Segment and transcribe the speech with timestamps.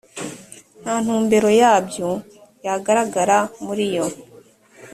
[0.81, 2.09] nta ntumbero yabyo
[2.65, 4.05] yagaragaraga muri iyo